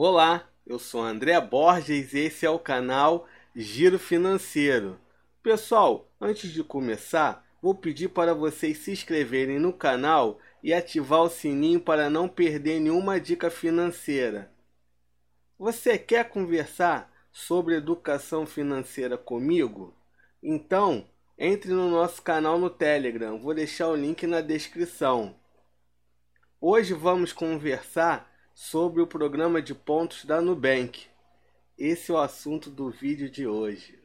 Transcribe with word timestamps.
Olá, 0.00 0.48
eu 0.64 0.78
sou 0.78 1.02
André 1.02 1.40
Borges 1.40 2.14
e 2.14 2.20
esse 2.20 2.46
é 2.46 2.50
o 2.50 2.56
canal 2.56 3.26
Giro 3.52 3.98
Financeiro. 3.98 4.96
Pessoal, 5.42 6.08
antes 6.20 6.52
de 6.52 6.62
começar, 6.62 7.44
vou 7.60 7.74
pedir 7.74 8.10
para 8.10 8.32
vocês 8.32 8.78
se 8.78 8.92
inscreverem 8.92 9.58
no 9.58 9.72
canal 9.72 10.38
e 10.62 10.72
ativar 10.72 11.22
o 11.22 11.28
sininho 11.28 11.80
para 11.80 12.08
não 12.08 12.28
perder 12.28 12.78
nenhuma 12.78 13.18
dica 13.18 13.50
financeira. 13.50 14.52
Você 15.58 15.98
quer 15.98 16.28
conversar 16.28 17.12
sobre 17.32 17.74
educação 17.74 18.46
financeira 18.46 19.18
comigo? 19.18 19.92
Então, 20.40 21.08
entre 21.36 21.72
no 21.72 21.90
nosso 21.90 22.22
canal 22.22 22.56
no 22.56 22.70
Telegram, 22.70 23.36
vou 23.36 23.52
deixar 23.52 23.88
o 23.88 23.96
link 23.96 24.28
na 24.28 24.40
descrição. 24.40 25.34
Hoje 26.60 26.94
vamos 26.94 27.32
conversar 27.32 28.27
sobre 28.60 29.00
o 29.00 29.06
programa 29.06 29.62
de 29.62 29.72
pontos 29.72 30.24
da 30.24 30.40
Nubank. 30.40 31.06
Esse 31.78 32.10
é 32.10 32.14
o 32.14 32.18
assunto 32.18 32.68
do 32.68 32.90
vídeo 32.90 33.30
de 33.30 33.46
hoje. 33.46 33.96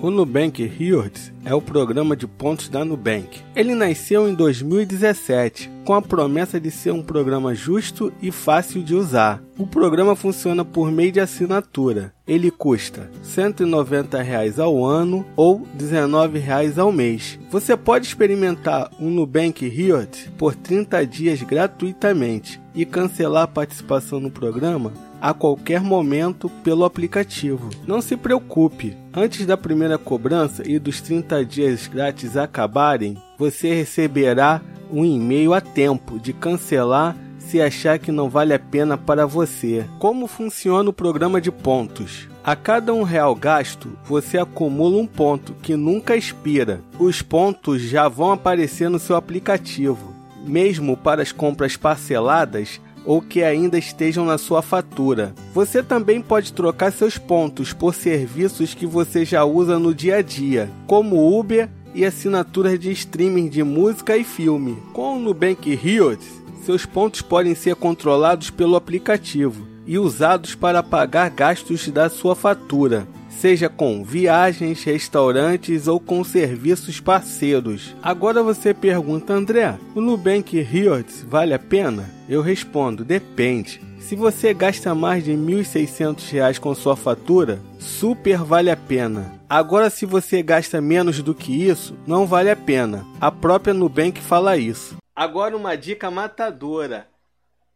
O 0.00 0.10
Nubank 0.10 0.64
Rewards 0.64 1.30
é 1.44 1.54
o 1.54 1.60
programa 1.60 2.16
de 2.16 2.26
pontos 2.26 2.70
da 2.70 2.86
Nubank. 2.86 3.42
Ele 3.54 3.74
nasceu 3.74 4.26
em 4.28 4.34
2017 4.34 5.70
com 5.84 5.92
a 5.92 6.00
promessa 6.00 6.58
de 6.58 6.70
ser 6.70 6.92
um 6.92 7.02
programa 7.02 7.54
justo 7.54 8.12
e 8.22 8.30
fácil 8.30 8.82
de 8.82 8.94
usar. 8.94 9.42
O 9.56 9.64
programa 9.64 10.16
funciona 10.16 10.64
por 10.64 10.90
meio 10.90 11.12
de 11.12 11.20
assinatura. 11.20 12.12
Ele 12.26 12.50
custa 12.50 13.08
190 13.22 14.20
reais 14.20 14.58
ao 14.58 14.84
ano 14.84 15.24
ou 15.36 15.64
19 15.74 16.40
reais 16.40 16.76
ao 16.76 16.90
mês. 16.90 17.38
Você 17.52 17.76
pode 17.76 18.04
experimentar 18.04 18.90
o 18.98 19.04
Nubank 19.04 19.68
Rewards 19.68 20.28
por 20.36 20.56
30 20.56 21.06
dias 21.06 21.40
gratuitamente 21.42 22.60
e 22.74 22.84
cancelar 22.84 23.44
a 23.44 23.48
participação 23.48 24.18
no 24.18 24.30
programa 24.30 24.92
a 25.20 25.32
qualquer 25.32 25.80
momento 25.80 26.50
pelo 26.64 26.84
aplicativo. 26.84 27.70
Não 27.86 28.02
se 28.02 28.16
preocupe, 28.16 28.96
antes 29.14 29.46
da 29.46 29.56
primeira 29.56 29.96
cobrança 29.96 30.68
e 30.68 30.80
dos 30.80 31.00
30 31.00 31.44
dias 31.44 31.86
grátis 31.86 32.36
acabarem, 32.36 33.16
você 33.38 33.72
receberá 33.72 34.60
um 34.92 35.04
e-mail 35.04 35.54
a 35.54 35.60
tempo 35.60 36.18
de 36.18 36.32
cancelar 36.32 37.16
se 37.48 37.60
achar 37.60 37.98
que 37.98 38.10
não 38.10 38.28
vale 38.28 38.52
a 38.52 38.58
pena 38.58 38.96
para 38.96 39.26
você. 39.26 39.84
Como 39.98 40.26
funciona 40.26 40.90
o 40.90 40.92
programa 40.92 41.40
de 41.40 41.50
pontos? 41.50 42.28
A 42.42 42.54
cada 42.54 42.92
um 42.92 43.02
real 43.02 43.34
gasto, 43.34 43.90
você 44.04 44.38
acumula 44.38 44.98
um 44.98 45.06
ponto 45.06 45.54
que 45.62 45.76
nunca 45.76 46.16
expira. 46.16 46.80
Os 46.98 47.22
pontos 47.22 47.82
já 47.82 48.08
vão 48.08 48.32
aparecer 48.32 48.90
no 48.90 48.98
seu 48.98 49.16
aplicativo. 49.16 50.12
Mesmo 50.46 50.96
para 50.96 51.22
as 51.22 51.32
compras 51.32 51.76
parceladas, 51.76 52.80
ou 53.04 53.20
que 53.20 53.42
ainda 53.42 53.78
estejam 53.78 54.24
na 54.24 54.38
sua 54.38 54.62
fatura. 54.62 55.34
Você 55.52 55.82
também 55.82 56.20
pode 56.20 56.52
trocar 56.52 56.92
seus 56.92 57.18
pontos 57.18 57.72
por 57.72 57.94
serviços 57.94 58.74
que 58.74 58.86
você 58.86 59.24
já 59.24 59.44
usa 59.44 59.78
no 59.78 59.94
dia 59.94 60.16
a 60.16 60.22
dia, 60.22 60.70
como 60.86 61.38
Uber 61.38 61.68
e 61.94 62.04
assinaturas 62.04 62.78
de 62.78 62.90
streaming 62.90 63.48
de 63.48 63.62
música 63.62 64.16
e 64.16 64.24
filme. 64.24 64.76
Com 64.92 65.16
o 65.16 65.20
Nubank 65.20 65.74
Rewards, 65.74 66.43
seus 66.64 66.84
pontos 66.84 67.22
podem 67.22 67.54
ser 67.54 67.76
controlados 67.76 68.50
pelo 68.50 68.76
aplicativo 68.76 69.66
e 69.86 69.98
usados 69.98 70.54
para 70.54 70.82
pagar 70.82 71.30
gastos 71.30 71.88
da 71.88 72.08
sua 72.08 72.34
fatura 72.34 73.06
seja 73.44 73.68
com 73.68 74.02
viagens, 74.02 74.82
restaurantes 74.84 75.86
ou 75.86 76.00
com 76.00 76.24
serviços 76.24 76.98
parceiros. 76.98 77.94
Agora 78.02 78.42
você 78.42 78.72
pergunta, 78.72 79.34
André, 79.34 79.78
o 79.94 80.00
Nubank 80.00 80.58
Rewards 80.62 81.26
vale 81.28 81.52
a 81.52 81.58
pena? 81.58 82.10
Eu 82.26 82.40
respondo, 82.40 83.04
depende. 83.04 83.82
Se 83.98 84.16
você 84.16 84.54
gasta 84.54 84.94
mais 84.94 85.24
de 85.24 85.32
R$ 85.32 85.36
1.600 85.36 86.58
com 86.58 86.74
sua 86.74 86.96
fatura, 86.96 87.58
super 87.78 88.38
vale 88.38 88.70
a 88.70 88.76
pena. 88.78 89.32
Agora, 89.46 89.90
se 89.90 90.06
você 90.06 90.42
gasta 90.42 90.80
menos 90.80 91.22
do 91.22 91.34
que 91.34 91.52
isso, 91.52 91.94
não 92.06 92.26
vale 92.26 92.50
a 92.50 92.56
pena. 92.56 93.04
A 93.20 93.30
própria 93.30 93.74
Nubank 93.74 94.20
fala 94.20 94.56
isso. 94.56 94.96
Agora, 95.14 95.56
uma 95.56 95.76
dica 95.76 96.10
matadora: 96.10 97.08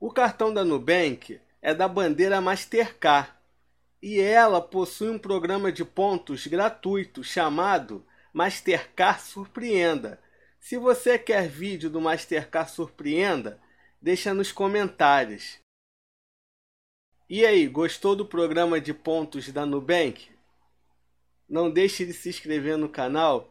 o 0.00 0.10
cartão 0.10 0.52
da 0.52 0.64
Nubank 0.64 1.40
é 1.62 1.72
da 1.72 1.86
bandeira 1.86 2.40
Mastercard 2.40 3.30
e 4.02 4.20
ela 4.20 4.60
possui 4.60 5.10
um 5.10 5.18
programa 5.18 5.70
de 5.70 5.84
pontos 5.84 6.46
gratuito 6.46 7.22
chamado 7.22 8.04
Mastercard 8.32 9.22
Surpreenda. 9.22 10.20
Se 10.60 10.76
você 10.76 11.18
quer 11.18 11.48
vídeo 11.48 11.88
do 11.88 12.00
Mastercard 12.00 12.70
Surpreenda, 12.70 13.60
deixa 14.00 14.34
nos 14.34 14.50
comentários. 14.52 15.58
E 17.30 17.44
aí, 17.44 17.66
gostou 17.66 18.16
do 18.16 18.24
programa 18.24 18.80
de 18.80 18.94
pontos 18.94 19.52
da 19.52 19.66
Nubank? 19.66 20.30
Não 21.48 21.70
deixe 21.70 22.04
de 22.04 22.12
se 22.12 22.28
inscrever 22.28 22.76
no 22.76 22.88
canal 22.88 23.50